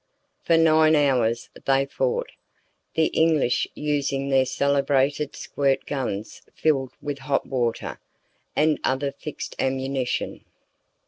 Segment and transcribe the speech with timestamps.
[0.41, 2.31] For nine hours they fought,
[2.95, 7.99] the English using their celebrated squirt guns filled with hot water
[8.55, 10.43] and other fixed ammunition.